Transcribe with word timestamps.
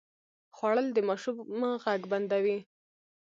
خوړل 0.55 0.87
د 0.93 0.97
ماشوم 1.07 1.37
غږ 1.83 2.01
بندوي 2.11 2.57